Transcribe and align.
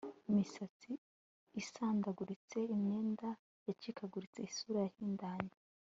imisatsi 0.29 0.91
isandaguritse, 1.61 2.57
imyenda 2.73 3.27
yacikaguritse 3.67 4.39
isura 4.49 4.79
yahindanye 4.85 5.55